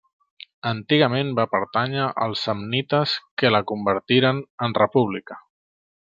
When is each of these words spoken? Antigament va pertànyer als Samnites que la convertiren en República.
Antigament 0.69 1.27
va 1.39 1.43
pertànyer 1.51 2.07
als 2.25 2.45
Samnites 2.47 3.13
que 3.41 3.51
la 3.55 3.61
convertiren 3.73 4.41
en 4.69 4.77
República. 4.83 5.39